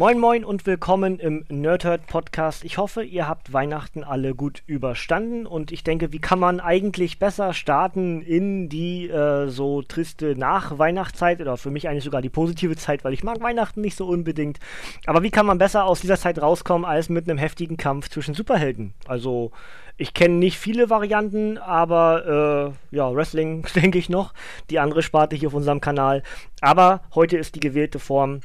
[0.00, 2.64] Moin Moin und willkommen im Nerdhurt Podcast.
[2.64, 7.18] Ich hoffe, ihr habt Weihnachten alle gut überstanden und ich denke, wie kann man eigentlich
[7.18, 12.76] besser starten in die äh, so triste Nachweihnachtszeit oder für mich eigentlich sogar die positive
[12.76, 14.58] Zeit, weil ich mag Weihnachten nicht so unbedingt.
[15.04, 18.32] Aber wie kann man besser aus dieser Zeit rauskommen als mit einem heftigen Kampf zwischen
[18.32, 18.94] Superhelden?
[19.06, 19.50] Also
[19.98, 24.32] ich kenne nicht viele Varianten, aber äh, ja, Wrestling denke ich noch,
[24.70, 26.22] die andere Sparte hier auf unserem Kanal.
[26.62, 28.40] Aber heute ist die gewählte Form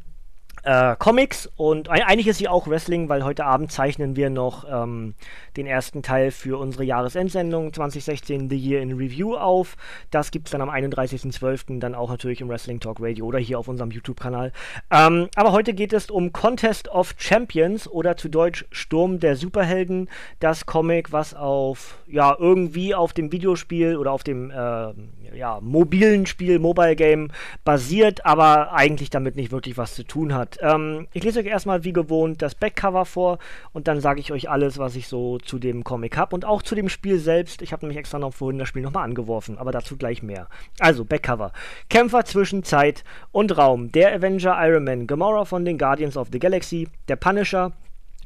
[0.65, 5.13] äh, Comics und eigentlich ist sie auch Wrestling, weil heute Abend zeichnen wir noch ähm,
[5.55, 9.77] den ersten Teil für unsere Jahresendsendung 2016 The Year in Review auf.
[10.11, 11.79] Das gibt es dann am 31.12.
[11.79, 14.51] dann auch natürlich im Wrestling Talk Radio oder hier auf unserem YouTube-Kanal.
[14.91, 20.09] Ähm, aber heute geht es um Contest of Champions oder zu Deutsch Sturm der Superhelden.
[20.39, 24.93] Das Comic, was auf, ja, irgendwie auf dem Videospiel oder auf dem, äh,
[25.35, 27.29] ja, mobilen Spiel, Mobile Game
[27.63, 30.54] basiert, aber eigentlich damit nicht wirklich was zu tun hat.
[30.61, 33.39] Ähm, ich lese euch erstmal wie gewohnt das Backcover vor
[33.73, 36.61] und dann sage ich euch alles, was ich so zu dem Comic habe und auch
[36.61, 37.61] zu dem Spiel selbst.
[37.61, 40.47] Ich habe nämlich extra noch vorhin das Spiel nochmal angeworfen, aber dazu gleich mehr.
[40.79, 41.51] Also, Backcover.
[41.89, 43.91] Kämpfer zwischen Zeit und Raum.
[43.91, 47.73] Der Avenger Iron Man, Gamora von den Guardians of the Galaxy, der Punisher,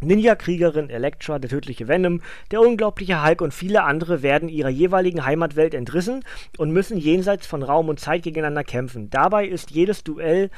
[0.01, 5.73] Ninja-Kriegerin Elektra, der tödliche Venom, der unglaubliche Hulk und viele andere werden ihrer jeweiligen Heimatwelt
[5.73, 6.23] entrissen
[6.57, 9.09] und müssen jenseits von Raum und Zeit gegeneinander kämpfen.
[9.09, 10.51] Dabei ist jedes Duell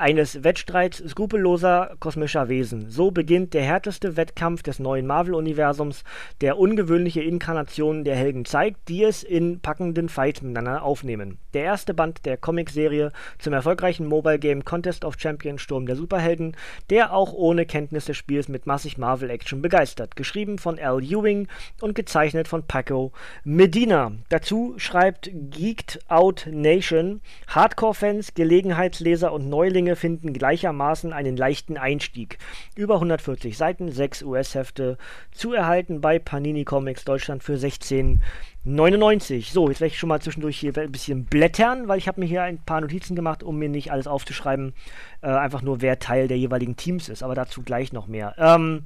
[0.00, 2.90] eines Wettstreits skrupelloser kosmischer Wesen.
[2.90, 6.04] So beginnt der härteste Wettkampf des neuen Marvel-Universums,
[6.40, 11.38] der ungewöhnliche Inkarnationen der Helden zeigt, die es in packenden Fights miteinander aufnehmen.
[11.52, 16.56] Der erste Band der Comicserie zum erfolgreichen Mobile-Game Contest of Champions Sturm der Superhelden,
[16.88, 20.16] der auch ohne Kenntnis des Spiels mit massig Marvel-Action begeistert.
[20.16, 21.46] Geschrieben von Al Ewing
[21.82, 23.12] und gezeichnet von Paco
[23.44, 24.12] Medina.
[24.30, 32.38] Dazu schreibt Geeked Out Nation, Hardcore-Fans, Gelegenheitsleser und Neulinge Dinge finden gleichermaßen einen leichten Einstieg.
[32.76, 34.98] Über 140 Seiten, 6 US-Hefte
[35.32, 39.50] zu erhalten bei Panini Comics Deutschland für 16,99.
[39.52, 42.26] So, jetzt werde ich schon mal zwischendurch hier ein bisschen blättern, weil ich habe mir
[42.26, 44.74] hier ein paar Notizen gemacht, um mir nicht alles aufzuschreiben.
[45.22, 48.36] Äh, einfach nur, wer Teil der jeweiligen Teams ist, aber dazu gleich noch mehr.
[48.38, 48.84] Ähm,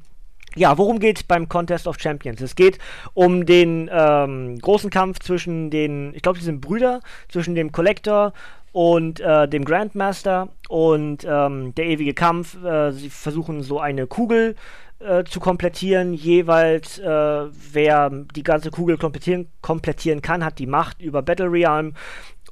[0.56, 2.40] ja, worum geht es beim Contest of Champions?
[2.40, 2.78] Es geht
[3.14, 8.32] um den ähm, großen Kampf zwischen den, ich glaube, sie sind Brüder, zwischen dem Collector
[8.72, 12.62] und äh, dem Grandmaster und ähm, der ewige Kampf.
[12.64, 14.56] Äh, sie versuchen so eine Kugel
[14.98, 16.12] äh, zu komplettieren.
[16.12, 21.94] Jeweils, äh, wer die ganze Kugel komplettieren, komplettieren kann, hat die Macht über Battle Realm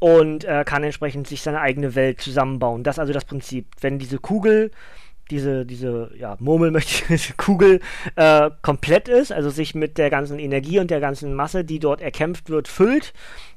[0.01, 2.83] und äh, kann entsprechend sich seine eigene Welt zusammenbauen.
[2.85, 3.67] Das ist also das Prinzip.
[3.81, 4.71] Wenn diese Kugel
[5.33, 7.81] diese, diese, ja, Murmel möchte ich, Kugel
[8.17, 12.01] äh, komplett ist, also sich mit der ganzen Energie und der ganzen Masse, die dort
[12.01, 13.13] erkämpft wird, füllt,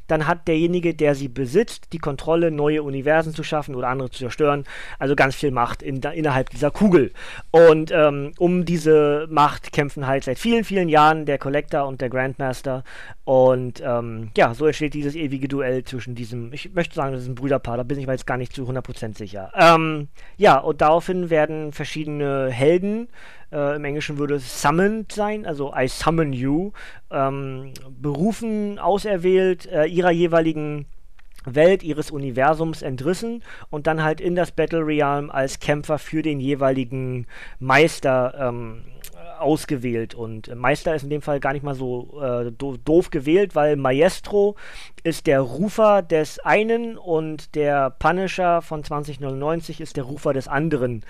[0.08, 4.20] dann hat derjenige, der sie besitzt, die Kontrolle, neue Universen zu schaffen oder andere zu
[4.20, 4.64] zerstören.
[5.00, 7.12] Also ganz viel Macht in, innerhalb dieser Kugel.
[7.52, 12.10] Und ähm, um diese Macht kämpfen halt seit vielen, vielen Jahren der Collector und der
[12.10, 12.84] Grandmaster.
[13.24, 17.30] Und ähm, ja, so entsteht dieses ewige Duell zwischen diesem, ich möchte sagen, das ist
[17.30, 19.52] ein Brüderpaar, da bin ich mir jetzt gar nicht zu 100% sicher.
[19.56, 23.08] Ähm, ja, und daraufhin werden verschiedene Helden
[23.52, 26.72] äh, Im Englischen würde summoned sein, also I summon you.
[27.12, 30.86] Ähm, berufen, auserwählt, äh, ihrer jeweiligen
[31.46, 36.40] Welt, ihres Universums entrissen und dann halt in das Battle Realm als Kämpfer für den
[36.40, 37.28] jeweiligen
[37.60, 38.82] Meister ähm,
[39.40, 40.16] ausgewählt.
[40.16, 43.76] Und Meister ist in dem Fall gar nicht mal so äh, do doof gewählt, weil
[43.76, 44.56] Maestro
[45.04, 51.04] ist der Rufer des einen und der Punisher von 2099 ist der Rufer des anderen.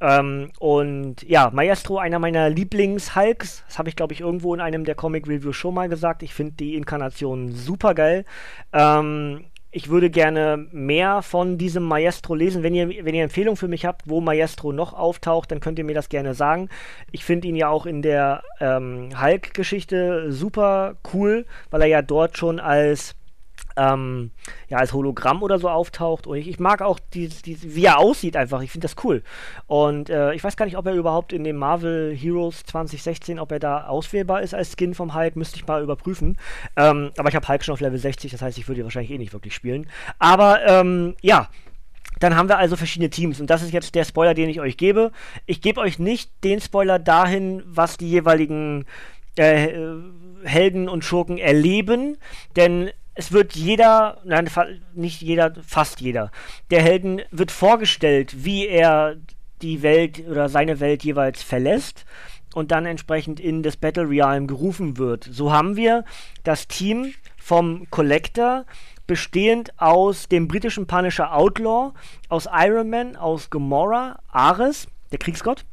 [0.00, 3.64] Ähm, und ja, Maestro, einer meiner Lieblings-Hulks.
[3.66, 6.22] Das habe ich, glaube ich, irgendwo in einem der Comic-Reviews schon mal gesagt.
[6.22, 8.24] Ich finde die Inkarnation super geil.
[8.72, 12.62] Ähm, ich würde gerne mehr von diesem Maestro lesen.
[12.62, 15.84] Wenn ihr, wenn ihr Empfehlungen für mich habt, wo Maestro noch auftaucht, dann könnt ihr
[15.84, 16.68] mir das gerne sagen.
[17.12, 22.36] Ich finde ihn ja auch in der ähm, Hulk-Geschichte super cool, weil er ja dort
[22.36, 23.14] schon als
[23.76, 24.30] ähm,
[24.68, 26.26] ja, als Hologramm oder so auftaucht.
[26.26, 28.62] Und ich, ich mag auch, die, die, wie er aussieht einfach.
[28.62, 29.22] Ich finde das cool.
[29.66, 33.52] Und äh, ich weiß gar nicht, ob er überhaupt in dem Marvel Heroes 2016, ob
[33.52, 35.36] er da auswählbar ist als Skin vom Hulk.
[35.36, 36.38] Müsste ich mal überprüfen.
[36.76, 39.12] Ähm, aber ich habe Hulk schon auf Level 60, das heißt, ich würde ihn wahrscheinlich
[39.12, 39.88] eh nicht wirklich spielen.
[40.18, 41.48] Aber ähm, ja,
[42.18, 44.76] dann haben wir also verschiedene Teams und das ist jetzt der Spoiler, den ich euch
[44.76, 45.10] gebe.
[45.46, 48.84] Ich gebe euch nicht den Spoiler dahin, was die jeweiligen
[49.36, 49.68] äh,
[50.44, 52.18] Helden und Schurken erleben,
[52.56, 54.48] denn es wird jeder, nein,
[54.94, 56.30] nicht jeder, fast jeder,
[56.70, 59.16] der Helden wird vorgestellt, wie er
[59.60, 62.06] die Welt oder seine Welt jeweils verlässt
[62.54, 65.28] und dann entsprechend in das Battle Realm gerufen wird.
[65.30, 66.06] So haben wir
[66.44, 68.64] das Team vom Collector,
[69.06, 71.92] bestehend aus dem britischen Punisher Outlaw,
[72.30, 75.66] aus Iron Man, aus Gamora, Ares, der Kriegsgott.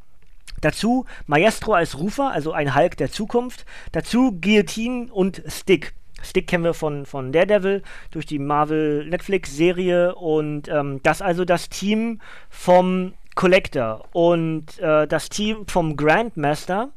[0.60, 3.64] Dazu Maestro als Rufer, also ein Hulk der Zukunft.
[3.92, 5.94] Dazu Guillotine und Stick.
[6.22, 11.68] Stick kennen wir von, von Daredevil durch die Marvel Netflix-Serie und ähm, das also das
[11.68, 12.20] Team
[12.50, 16.90] vom Collector und äh, das Team vom Grandmaster,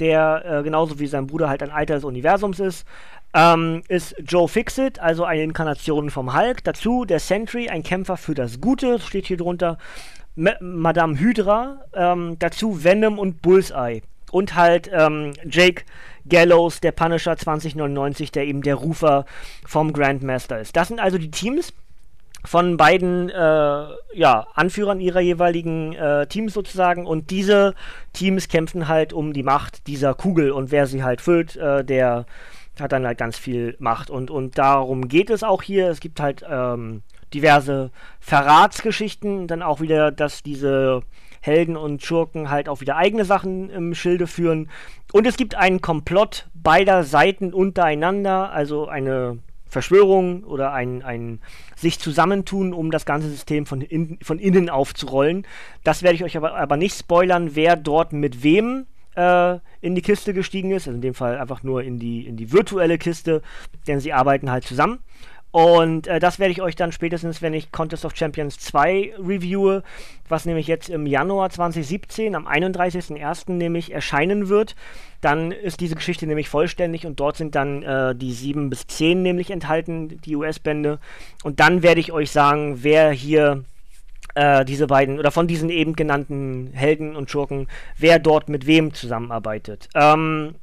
[0.00, 2.84] der äh, genauso wie sein Bruder halt ein Alter des Universums ist,
[3.32, 6.64] ähm, ist Joe Fixit, also eine Inkarnation vom Hulk.
[6.64, 9.78] Dazu der Sentry, ein Kämpfer für das Gute, steht hier drunter.
[10.36, 14.02] M Madame Hydra, ähm, dazu Venom und Bullseye.
[14.34, 15.84] Und halt ähm, Jake
[16.28, 19.26] Gallows, der Punisher 2099, der eben der Rufer
[19.64, 20.74] vom Grandmaster ist.
[20.74, 21.72] Das sind also die Teams
[22.44, 23.84] von beiden äh,
[24.14, 27.76] ja, Anführern ihrer jeweiligen äh, Teams sozusagen und diese
[28.12, 32.26] Teams kämpfen halt um die Macht dieser Kugel und wer sie halt füllt, äh, der
[32.80, 35.88] hat dann halt ganz viel Macht und, und darum geht es auch hier.
[35.88, 37.02] Es gibt halt ähm,
[37.32, 41.02] diverse Verratsgeschichten, dann auch wieder, dass diese
[41.44, 44.70] Helden und Schurken halt auch wieder eigene Sachen im Schilde führen.
[45.12, 49.38] Und es gibt einen Komplott beider Seiten untereinander, also eine
[49.68, 51.40] Verschwörung oder ein, ein
[51.76, 55.46] sich zusammentun, um das ganze System von, in, von innen aufzurollen.
[55.82, 60.02] Das werde ich euch aber, aber nicht spoilern, wer dort mit wem äh, in die
[60.02, 60.86] Kiste gestiegen ist.
[60.86, 63.42] Also in dem Fall einfach nur in die, in die virtuelle Kiste,
[63.86, 65.00] denn sie arbeiten halt zusammen.
[65.54, 69.84] Und äh, das werde ich euch dann spätestens, wenn ich Contest of Champions 2 reviewe,
[70.28, 73.52] was nämlich jetzt im Januar 2017, am 31.01.
[73.52, 74.74] nämlich erscheinen wird,
[75.20, 79.22] dann ist diese Geschichte nämlich vollständig und dort sind dann äh, die 7 bis 10
[79.22, 80.98] nämlich enthalten, die US-Bände.
[81.44, 83.62] Und dann werde ich euch sagen, wer hier
[84.34, 88.92] äh, diese beiden oder von diesen eben genannten Helden und Schurken, wer dort mit wem
[88.92, 89.88] zusammenarbeitet.
[89.94, 90.56] Ähm,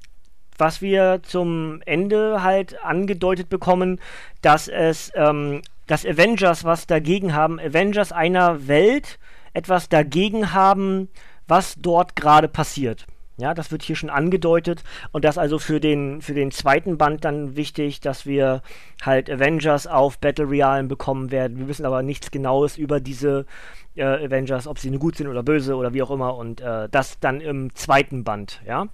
[0.62, 4.00] was wir zum Ende halt angedeutet bekommen,
[4.44, 9.18] dass es ähm, dass Avengers was dagegen haben, Avengers einer Welt
[9.54, 11.10] etwas dagegen haben,
[11.48, 13.08] was dort gerade passiert.
[13.38, 17.26] Ja, das wird hier schon angedeutet und das also für den, für den zweiten Band
[17.26, 18.62] dann wichtig, dass wir
[19.02, 21.58] halt Avengers auf Battle Realen bekommen werden.
[21.58, 23.48] Wir wissen aber nichts Genaues über diese
[23.96, 26.88] äh, Avengers, ob sie nur gut sind oder böse oder wie auch immer und äh,
[26.90, 28.88] das dann im zweiten Band, ja.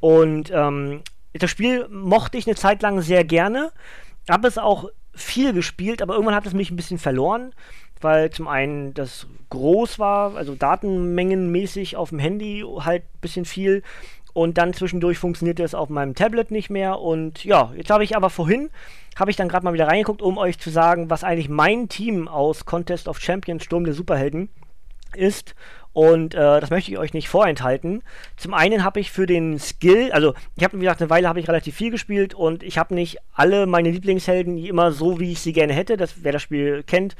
[0.00, 1.00] Und ähm,
[1.38, 3.72] das Spiel mochte ich eine Zeit lang sehr gerne,
[4.28, 7.52] habe es auch viel gespielt, aber irgendwann hat es mich ein bisschen verloren,
[8.00, 13.82] weil zum einen das groß war, also datenmengenmäßig auf dem Handy halt ein bisschen viel
[14.32, 18.16] und dann zwischendurch funktionierte es auf meinem Tablet nicht mehr und ja, jetzt habe ich
[18.16, 18.70] aber vorhin,
[19.16, 22.26] habe ich dann gerade mal wieder reingeguckt, um euch zu sagen, was eigentlich mein Team
[22.26, 24.48] aus Contest of Champions Sturm der Superhelden
[25.14, 25.54] ist
[25.94, 28.02] und äh, das möchte ich euch nicht vorenthalten.
[28.36, 31.38] Zum einen habe ich für den Skill, also ich habe, wie gesagt, eine Weile habe
[31.38, 35.40] ich relativ viel gespielt und ich habe nicht alle meine Lieblingshelden immer so, wie ich
[35.40, 35.96] sie gerne hätte.
[35.96, 37.14] Das, wer das Spiel kennt,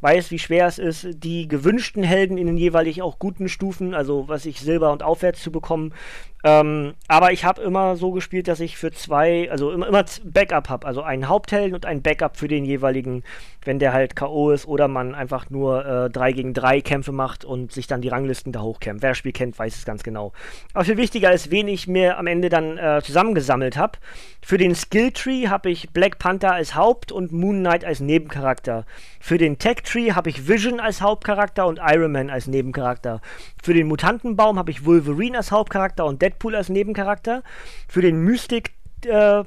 [0.00, 4.28] weiß, wie schwer es ist, die gewünschten Helden in den jeweilig auch guten Stufen, also
[4.28, 5.92] was ich Silber und aufwärts zu bekommen.
[6.42, 10.68] Ähm, aber ich habe immer so gespielt, dass ich für zwei, also immer, immer Backup
[10.68, 13.22] habe, also einen Haupthelden und einen Backup für den jeweiligen,
[13.64, 14.50] wenn der halt K.O.
[14.50, 18.08] ist oder man einfach nur äh, 3 gegen 3 Kämpfe macht und sich dann die
[18.08, 19.02] Ranglisten da hochkämpft.
[19.02, 20.32] Wer das Spiel kennt, weiß es ganz genau.
[20.72, 23.98] Aber viel wichtiger ist, wen ich mir am Ende dann äh, zusammengesammelt habe.
[24.42, 28.86] Für den Skilltree habe ich Black Panther als Haupt- und Moon Knight als Nebencharakter.
[29.20, 33.20] Für den Tech Tree habe ich Vision als Hauptcharakter und Iron Man als Nebencharakter.
[33.62, 37.42] Für den Mutantenbaum habe ich Wolverine als Hauptcharakter und Deadpool als Nebencharakter.
[37.88, 38.72] Für den Mystic
[39.04, 39.44] äh,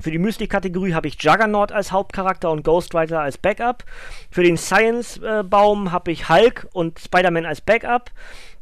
[0.00, 3.84] für die Mystic-Kategorie habe ich Juggernaut als Hauptcharakter und Ghost Rider als Backup.
[4.30, 8.10] Für den Science-Baum äh, habe ich Hulk und Spider-Man als Backup.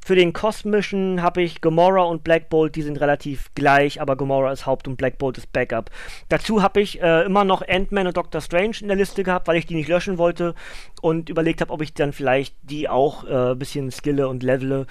[0.08, 4.50] Für den kosmischen habe ich Gamora und Black Bolt, die sind relativ gleich, aber Gamora
[4.50, 5.90] ist Haupt und Black Bolt ist Backup.
[6.30, 9.58] Dazu habe ich äh, immer noch Ant-Man und Doctor Strange in der Liste gehabt, weil
[9.58, 10.54] ich die nicht löschen wollte
[11.02, 14.86] und überlegt habe, ob ich dann vielleicht die auch ein äh, bisschen skille und levele,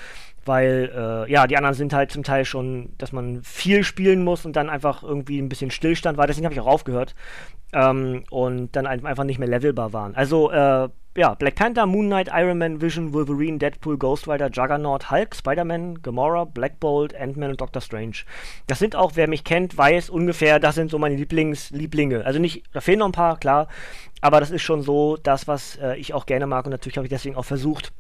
[0.46, 4.46] weil äh, ja, die anderen sind halt zum Teil schon, dass man viel spielen muss
[4.46, 6.28] und dann einfach irgendwie ein bisschen Stillstand war.
[6.28, 7.16] Deswegen habe ich auch aufgehört
[7.74, 10.14] ähm, und dann einfach nicht mehr levelbar waren.
[10.14, 15.10] Also äh, ja, Black Panther, Moon Knight, Iron Man, Vision, Wolverine, Deadpool, Ghost Rider, Juggernaut,
[15.10, 18.18] Hulk, Spider-Man, Gamora, Black Bolt, Ant-Man und Doctor Strange.
[18.68, 22.24] Das sind auch, wer mich kennt, weiß ungefähr, das sind so meine Lieblingslieblinge.
[22.24, 23.68] Also nicht, da fehlen noch ein paar, klar,
[24.22, 27.08] aber das ist schon so das, was äh, ich auch gerne mag und natürlich habe
[27.08, 27.94] ich deswegen auch versucht,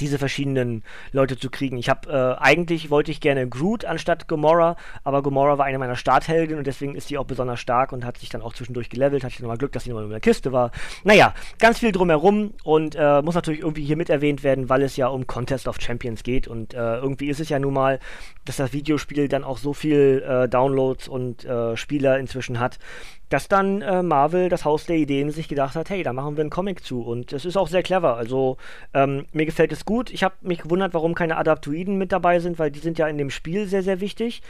[0.00, 0.82] diese verschiedenen
[1.12, 1.76] Leute zu kriegen.
[1.76, 5.96] Ich habe äh, eigentlich wollte ich gerne Groot anstatt Gamora, aber Gamora war eine meiner
[5.96, 9.24] Starthelden und deswegen ist sie auch besonders stark und hat sich dann auch zwischendurch gelevelt.
[9.24, 10.70] Hatte ich nochmal Glück, dass sie nochmal in der Kiste war.
[11.04, 14.96] Naja, ganz viel drumherum und äh, muss natürlich irgendwie hier mit erwähnt werden, weil es
[14.96, 17.98] ja um Contest of Champions geht und äh, irgendwie ist es ja nun mal,
[18.44, 22.78] dass das Videospiel dann auch so viel äh, Downloads und äh, Spieler inzwischen hat,
[23.28, 26.42] dass dann äh, Marvel, das Haus der Ideen, sich gedacht hat, hey, da machen wir
[26.42, 27.02] einen Comic zu.
[27.02, 28.16] Und es ist auch sehr clever.
[28.16, 28.56] Also
[28.92, 30.10] ähm, mir gefällt es gut.
[30.10, 33.18] Ich habe mich gewundert, warum keine Adaptoiden mit dabei sind, weil die sind ja in
[33.18, 34.42] dem Spiel sehr, sehr wichtig.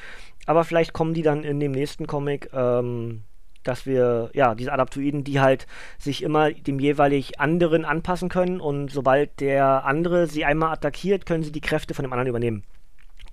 [0.47, 3.23] Aber vielleicht kommen die dann in dem nächsten Comic, ähm,
[3.63, 5.67] dass wir, ja, diese Adaptoiden, die halt
[5.99, 11.43] sich immer dem jeweilig anderen anpassen können und sobald der andere sie einmal attackiert, können
[11.43, 12.65] sie die Kräfte von dem anderen übernehmen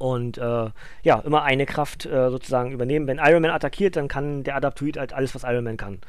[0.01, 0.69] und äh,
[1.03, 3.07] ja, immer eine Kraft äh, sozusagen übernehmen.
[3.07, 5.99] Wenn Iron Man attackiert, dann kann der Adaptoid halt alles, was Iron Man kann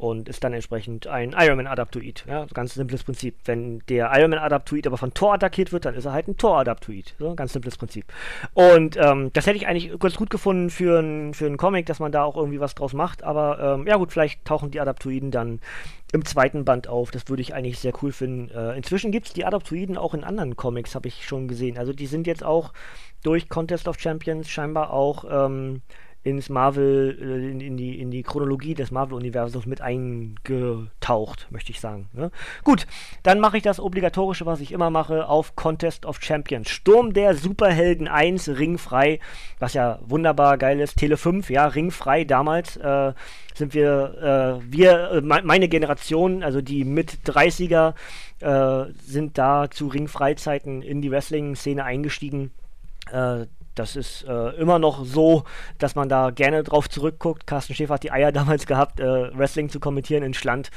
[0.00, 2.24] und ist dann entsprechend ein Ironman-Adaptoid.
[2.26, 3.36] Ja, ganz simples Prinzip.
[3.44, 7.16] Wenn der Ironman-Adaptoid aber von Thor attackiert wird, dann ist er halt ein Thor-Adaptoid.
[7.18, 8.06] So, ganz simples Prinzip.
[8.54, 12.12] Und ähm, das hätte ich eigentlich ganz gut gefunden für einen für Comic, dass man
[12.12, 13.22] da auch irgendwie was draus macht.
[13.22, 15.60] Aber ähm, ja gut, vielleicht tauchen die Adaptoiden dann
[16.12, 17.10] im zweiten Band auf.
[17.10, 18.50] Das würde ich eigentlich sehr cool finden.
[18.56, 21.76] Äh, inzwischen gibt es die Adaptoiden auch in anderen Comics, habe ich schon gesehen.
[21.76, 22.72] Also die sind jetzt auch
[23.22, 25.82] durch Contest of Champions scheinbar auch ähm,
[26.22, 31.80] ins Marvel, äh, in, in, die, in die Chronologie des Marvel-Universums mit eingetaucht, möchte ich
[31.80, 32.08] sagen.
[32.12, 32.30] Ne?
[32.62, 32.86] Gut,
[33.22, 36.68] dann mache ich das Obligatorische, was ich immer mache, auf Contest of Champions.
[36.68, 39.18] Sturm der Superhelden 1, ringfrei,
[39.58, 40.98] was ja wunderbar geil ist.
[40.98, 42.76] Tele 5, ja, ringfrei damals.
[42.76, 43.14] Äh,
[43.54, 47.94] sind wir, äh, wir, äh, meine Generation, also die mit 30er,
[48.40, 52.52] äh, sind da zu Ringfreizeiten in die Wrestling-Szene eingestiegen.
[53.74, 55.44] Das ist äh, immer noch so,
[55.78, 57.46] dass man da gerne drauf zurückguckt.
[57.46, 60.70] Carsten Schäfer hat die Eier damals gehabt, äh, Wrestling zu kommentieren in Schland.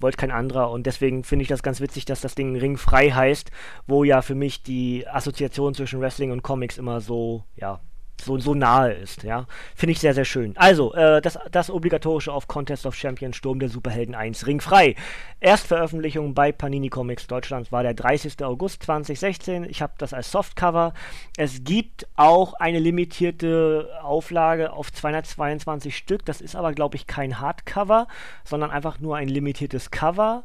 [0.00, 0.70] Wollte kein anderer.
[0.70, 3.50] Und deswegen finde ich das ganz witzig, dass das Ding Ring frei heißt,
[3.86, 7.80] wo ja für mich die Assoziation zwischen Wrestling und Comics immer so, ja,
[8.20, 9.46] so, so nahe ist, ja.
[9.74, 10.56] Finde ich sehr, sehr schön.
[10.56, 14.94] Also, äh, das, das obligatorische auf Contest of Champions Sturm der Superhelden 1 ringfrei.
[15.40, 18.42] Erstveröffentlichung bei Panini Comics Deutschland war der 30.
[18.44, 19.64] August 2016.
[19.64, 20.94] Ich habe das als Softcover.
[21.36, 26.24] Es gibt auch eine limitierte Auflage auf 222 Stück.
[26.24, 28.08] Das ist aber, glaube ich, kein Hardcover,
[28.44, 30.44] sondern einfach nur ein limitiertes Cover.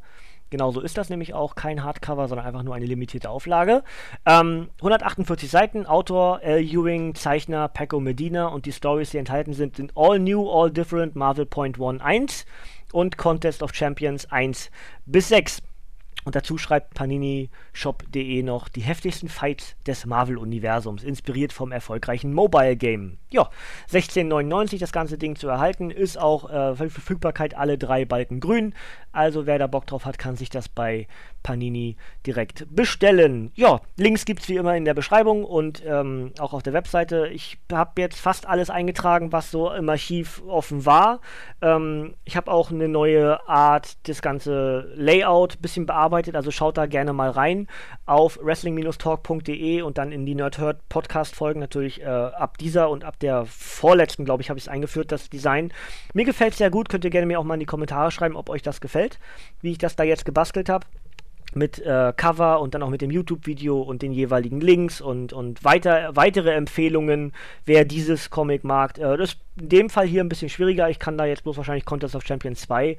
[0.54, 3.84] Genauso ist das nämlich auch kein Hardcover, sondern einfach nur eine limitierte Auflage.
[4.26, 6.62] Ähm, 148 Seiten, Autor L.
[6.62, 11.16] Ewing, Zeichner Paco Medina und die Stories, die enthalten sind, sind All New, All Different,
[11.16, 12.46] Marvel Point 1 1
[12.92, 14.70] und Contest of Champions 1
[15.08, 15.64] bis 6.
[16.26, 23.18] Und dazu schreibt PaniniShop.de noch die heftigsten Fights des Marvel-Universums, inspiriert vom erfolgreichen Mobile-Game.
[23.30, 23.50] Ja,
[23.92, 28.74] 16,99 das ganze Ding zu erhalten, ist auch äh, Verfügbarkeit alle drei Balken grün.
[29.12, 31.08] Also wer da Bock drauf hat, kann sich das bei
[31.44, 33.52] Panini direkt bestellen.
[33.54, 37.28] Ja, Links gibt es wie immer in der Beschreibung und ähm, auch auf der Webseite.
[37.28, 41.22] Ich habe jetzt fast alles eingetragen, was so im Archiv offen war.
[41.62, 46.78] Ähm, ich habe auch eine neue Art, das ganze Layout ein bisschen bearbeitet, also schaut
[46.78, 47.68] da gerne mal rein
[48.06, 51.60] auf wrestling-talk.de und dann in die Nerdhurt Podcast folgen.
[51.60, 55.30] Natürlich äh, ab dieser und ab der vorletzten, glaube ich, habe ich es eingeführt, das
[55.30, 55.74] Design.
[56.14, 58.36] Mir gefällt es sehr gut, könnt ihr gerne mir auch mal in die Kommentare schreiben,
[58.36, 59.20] ob euch das gefällt,
[59.62, 60.86] wie ich das da jetzt gebastelt habe
[61.56, 65.64] mit äh, Cover und dann auch mit dem YouTube-Video und den jeweiligen Links und, und
[65.64, 67.34] weiter, weitere Empfehlungen,
[67.66, 68.98] wer dieses Comic mag.
[68.98, 70.90] Äh, das in dem Fall hier ein bisschen schwieriger.
[70.90, 72.98] Ich kann da jetzt bloß wahrscheinlich Contest of Champions 2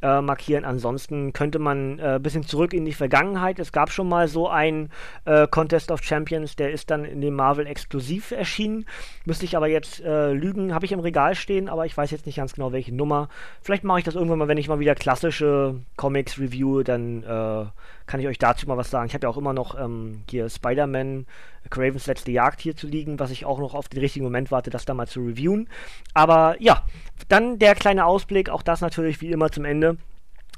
[0.00, 0.64] äh, markieren.
[0.64, 3.58] Ansonsten könnte man ein äh, bisschen zurück in die Vergangenheit.
[3.58, 4.90] Es gab schon mal so ein
[5.24, 8.86] äh, Contest of Champions, der ist dann in dem Marvel exklusiv erschienen.
[9.24, 12.26] Müsste ich aber jetzt äh, lügen, habe ich im Regal stehen, aber ich weiß jetzt
[12.26, 13.28] nicht ganz genau, welche Nummer.
[13.60, 17.66] Vielleicht mache ich das irgendwann mal, wenn ich mal wieder klassische Comics review, dann äh,
[18.06, 19.08] kann ich euch dazu mal was sagen.
[19.08, 21.26] Ich habe ja auch immer noch ähm, hier Spider-Man,
[21.70, 24.70] Cravens letzte Jagd hier zu liegen, was ich auch noch auf den richtigen Moment warte,
[24.70, 25.68] das da mal zu reviewen.
[26.14, 26.84] Aber ja,
[27.28, 29.96] dann der kleine Ausblick, auch das natürlich wie immer zum Ende.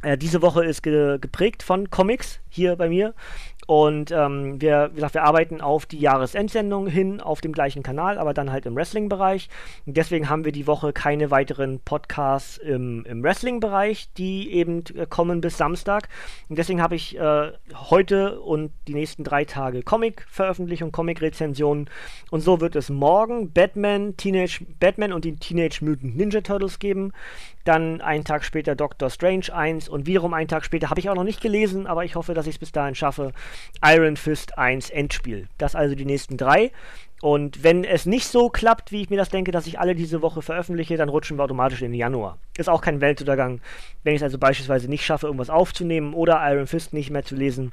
[0.02, 3.14] Äh, diese Woche ist ge geprägt von Comics hier bei mir.
[3.71, 8.19] Und ähm, wir, wie gesagt, wir arbeiten auf die Jahresendsendung hin auf dem gleichen Kanal,
[8.19, 9.49] aber dann halt im Wrestling-Bereich.
[9.87, 15.41] Deswegen haben wir die Woche keine weiteren Podcasts im, im Wrestling-Bereich, die eben äh, kommen
[15.41, 16.09] bis Samstag.
[16.49, 21.89] Und deswegen habe ich äh, heute und die nächsten drei Tage Comic-Veröffentlichung, Comic-Rezensionen.
[22.33, 27.12] Und so wird es morgen Batman, Teenage Batman und die Teenage Mutant Ninja Turtles geben.
[27.64, 31.14] Dann einen Tag später Doctor Strange 1 und wiederum einen Tag später habe ich auch
[31.14, 33.33] noch nicht gelesen, aber ich hoffe, dass ich es bis dahin schaffe.
[33.85, 35.49] Iron Fist 1 Endspiel.
[35.59, 36.73] Das also die nächsten drei.
[37.21, 40.23] Und wenn es nicht so klappt, wie ich mir das denke, dass ich alle diese
[40.23, 42.38] Woche veröffentliche, dann rutschen wir automatisch in den Januar.
[42.57, 43.61] Ist auch kein Weltuntergang.
[44.05, 47.37] Wenn ich es also beispielsweise nicht schaffe, irgendwas aufzunehmen oder Iron Fist nicht mehr zu
[47.37, 47.73] lesen,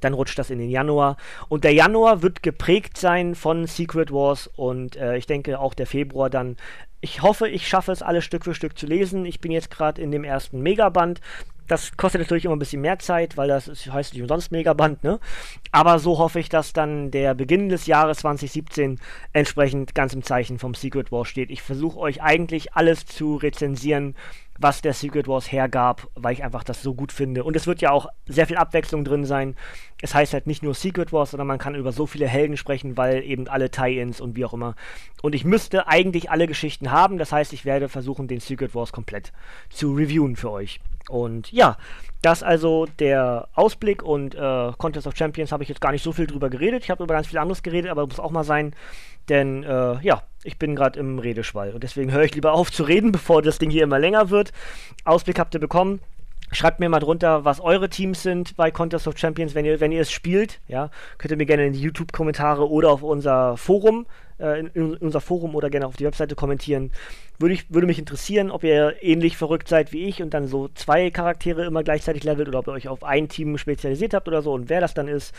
[0.00, 1.16] dann rutscht das in den Januar.
[1.48, 5.86] Und der Januar wird geprägt sein von Secret Wars und äh, ich denke auch der
[5.86, 6.56] Februar dann.
[7.00, 9.26] Ich hoffe, ich schaffe es alles Stück für Stück zu lesen.
[9.26, 11.20] Ich bin jetzt gerade in dem ersten Megaband
[11.66, 15.02] Das kostet natürlich immer ein bisschen mehr Zeit, weil das ist, heißt nicht umsonst Megaband,
[15.02, 15.18] ne?
[15.72, 19.00] Aber so hoffe ich, dass dann der Beginn des Jahres 2017
[19.32, 21.50] entsprechend ganz im Zeichen vom Secret War steht.
[21.50, 24.14] Ich versuche euch eigentlich alles zu rezensieren,
[24.58, 27.44] was der Secret Wars hergab, weil ich einfach das so gut finde.
[27.44, 29.56] Und es wird ja auch sehr viel Abwechslung drin sein.
[30.00, 32.96] Es heißt halt nicht nur Secret Wars, sondern man kann über so viele Helden sprechen,
[32.96, 34.76] weil eben alle Tie-Ins und wie auch immer.
[35.22, 37.18] Und ich müsste eigentlich alle Geschichten haben.
[37.18, 39.32] Das heißt, ich werde versuchen, den Secret Wars komplett
[39.70, 40.80] zu reviewen für euch.
[41.08, 41.76] Und ja,
[42.22, 46.12] das also der Ausblick und äh, Contest of Champions habe ich jetzt gar nicht so
[46.12, 46.82] viel drüber geredet.
[46.82, 48.74] Ich habe über ganz viel anderes geredet, aber muss auch mal sein,
[49.28, 52.84] denn äh, ja, ich bin gerade im Redeschwall und deswegen höre ich lieber auf zu
[52.84, 54.52] reden, bevor das Ding hier immer länger wird.
[55.04, 56.00] Ausblick habt ihr bekommen.
[56.52, 59.92] Schreibt mir mal drunter, was eure Teams sind bei Contest of Champions, wenn ihr, wenn
[59.92, 60.60] ihr es spielt.
[60.68, 64.06] Ja, könnt ihr mir gerne in die YouTube-Kommentare oder auf unser Forum,
[64.38, 66.92] äh, in, in, unser Forum oder gerne auf die Webseite kommentieren.
[67.38, 70.68] Würde, ich, würde mich interessieren, ob ihr ähnlich verrückt seid wie ich und dann so
[70.68, 74.40] zwei Charaktere immer gleichzeitig levelt oder ob ihr euch auf ein Team spezialisiert habt oder
[74.40, 75.34] so und wer das dann ist,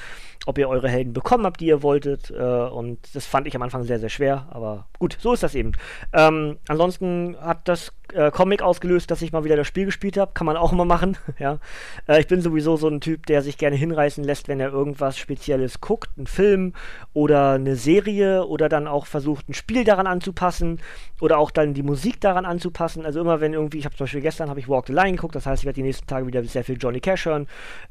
[0.46, 2.32] ob ihr eure Helden bekommen habt, die ihr wolltet.
[2.32, 5.56] Äh, und das fand ich am Anfang sehr, sehr schwer, aber gut, so ist das
[5.56, 5.72] eben.
[6.12, 10.32] Ähm, ansonsten hat das äh, Comic ausgelöst, dass ich mal wieder das Spiel gespielt habe.
[10.34, 11.18] Kann man auch immer machen.
[11.40, 11.60] ja.
[12.08, 15.18] Äh, ich bin sowieso so ein Typ, der sich gerne hinreißen lässt, wenn er irgendwas
[15.18, 16.74] Spezielles guckt, einen Film
[17.14, 20.80] oder eine Serie oder dann auch versucht, ein Spiel daran anzupassen
[21.22, 23.06] oder auch dann die Musik daran anzupassen.
[23.06, 25.36] Also immer wenn irgendwie, ich habe zum Beispiel gestern habe ich Walk the Line geguckt,
[25.36, 27.48] das heißt, ich werde die nächsten Tage wieder sehr viel Johnny Cash hören.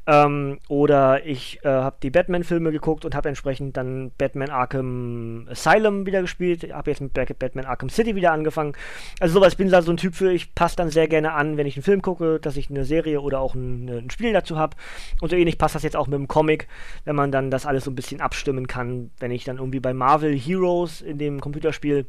[0.07, 6.05] Ähm, oder ich äh, habe die Batman-Filme geguckt und habe entsprechend dann Batman Arkham Asylum
[6.05, 6.71] wieder gespielt.
[6.73, 8.73] Habe jetzt mit Batman Arkham City wieder angefangen.
[9.19, 11.57] Also sowas, ich bin da so ein Typ für, ich passe dann sehr gerne an,
[11.57, 14.57] wenn ich einen Film gucke, dass ich eine Serie oder auch ein, ein Spiel dazu
[14.57, 14.75] habe.
[15.21, 16.67] Und so ähnlich passt das jetzt auch mit dem Comic,
[17.03, 19.11] wenn man dann das alles so ein bisschen abstimmen kann.
[19.19, 22.05] Wenn ich dann irgendwie bei Marvel Heroes in dem Computerspiel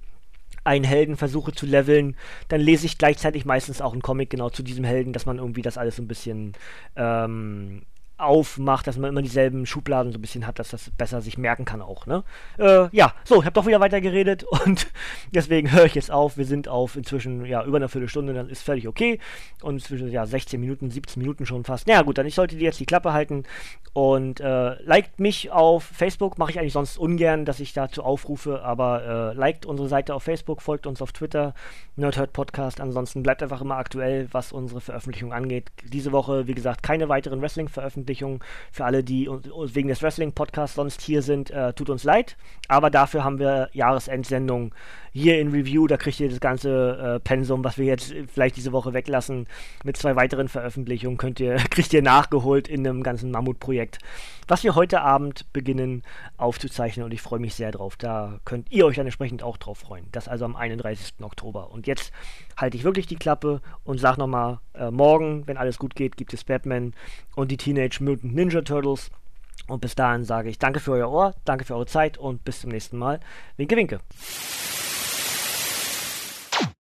[0.65, 2.17] einen Helden versuche zu leveln,
[2.49, 5.63] dann lese ich gleichzeitig meistens auch einen Comic genau zu diesem Helden, dass man irgendwie
[5.63, 6.55] das alles so ein bisschen
[6.97, 7.83] ähm,
[8.19, 11.67] aufmacht, dass man immer dieselben Schubladen so ein bisschen hat, dass das besser sich merken
[11.67, 12.25] kann auch, ne?
[12.59, 14.87] Äh, ja, so, ich habe doch wieder weiter geredet und
[15.33, 16.39] deswegen höre ich jetzt auf.
[16.39, 19.19] Wir sind auf inzwischen, ja, über eine Viertelstunde, dann ist völlig okay.
[19.63, 21.87] Und zwischen, ja, 16 Minuten, 17 Minuten schon fast.
[21.87, 23.45] Naja, gut, dann ich sollte dir jetzt die Klappe halten
[23.93, 28.63] und äh, liked mich auf Facebook, mache ich eigentlich sonst ungern, dass ich dazu aufrufe,
[28.63, 31.55] aber äh, liked unsere Seite auf Facebook, folgt uns auf Twitter,
[31.97, 32.81] Nerdhurt Podcast.
[32.81, 35.71] Ansonsten bleibt einfach immer aktuell, was unsere Veröffentlichung angeht.
[35.85, 38.43] Diese Woche, wie gesagt, keine weiteren Wrestling-Veröffentlichungen Veröffentlichung.
[38.71, 42.37] Für alle, die wegen des Wrestling-Podcasts sonst hier sind, äh, tut uns leid.
[42.69, 44.75] Aber dafür haben wir Jahresendsendung
[45.13, 45.87] hier in Review.
[45.87, 49.47] Da kriegt ihr das ganze äh, Pensum, was wir jetzt vielleicht diese Woche weglassen,
[49.83, 53.99] mit zwei weiteren Veröffentlichungen könnt ihr, kriegt ihr nachgeholt in einem ganzen Mammutprojekt,
[54.47, 56.03] was wir heute Abend beginnen
[56.37, 57.05] aufzuzeichnen.
[57.05, 57.97] Und ich freue mich sehr drauf.
[57.97, 60.07] Da könnt ihr euch dann entsprechend auch drauf freuen.
[60.13, 61.15] Das also am 31.
[61.23, 61.71] Oktober.
[61.71, 62.13] Und jetzt
[62.57, 66.35] halte ich wirklich die Klappe und sage nochmal, äh, morgen, wenn alles gut geht, gibt
[66.35, 66.93] es Batman
[67.35, 67.57] und die
[67.97, 69.11] Teenage Mutant Ninja Turtles.
[69.69, 72.61] Und bis dahin sage ich danke für euer Ohr, danke für eure Zeit und bis
[72.61, 73.21] zum nächsten Mal.
[73.57, 74.01] Winke, winke.